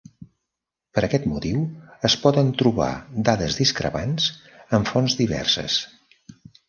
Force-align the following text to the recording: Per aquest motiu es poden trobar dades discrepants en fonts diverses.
Per 0.97 1.01
aquest 1.07 1.27
motiu 1.33 1.59
es 2.09 2.15
poden 2.23 2.49
trobar 2.61 2.89
dades 3.29 3.59
discrepants 3.61 4.31
en 4.79 4.89
fonts 4.93 5.17
diverses. 5.21 5.77